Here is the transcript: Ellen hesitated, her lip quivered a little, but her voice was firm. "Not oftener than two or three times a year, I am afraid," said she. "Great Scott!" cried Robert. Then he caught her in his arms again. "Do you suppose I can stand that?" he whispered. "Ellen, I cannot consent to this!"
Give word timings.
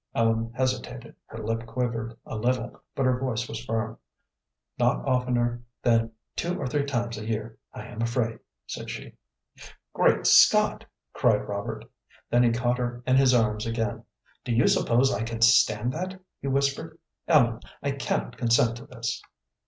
Ellen 0.15 0.51
hesitated, 0.55 1.13
her 1.27 1.37
lip 1.45 1.67
quivered 1.67 2.17
a 2.25 2.35
little, 2.35 2.81
but 2.95 3.05
her 3.05 3.19
voice 3.19 3.47
was 3.47 3.63
firm. 3.63 3.99
"Not 4.79 5.07
oftener 5.07 5.61
than 5.83 6.13
two 6.35 6.59
or 6.59 6.65
three 6.65 6.85
times 6.85 7.19
a 7.19 7.25
year, 7.27 7.59
I 7.71 7.83
am 7.85 8.01
afraid," 8.01 8.39
said 8.65 8.89
she. 8.89 9.13
"Great 9.93 10.25
Scott!" 10.25 10.85
cried 11.13 11.47
Robert. 11.47 11.85
Then 12.31 12.41
he 12.41 12.51
caught 12.51 12.79
her 12.79 13.03
in 13.05 13.15
his 13.17 13.35
arms 13.35 13.67
again. 13.67 14.03
"Do 14.43 14.51
you 14.55 14.67
suppose 14.67 15.13
I 15.13 15.21
can 15.21 15.43
stand 15.43 15.93
that?" 15.93 16.19
he 16.39 16.47
whispered. 16.47 16.97
"Ellen, 17.27 17.59
I 17.83 17.91
cannot 17.91 18.37
consent 18.39 18.77
to 18.77 18.87
this!" 18.87 19.21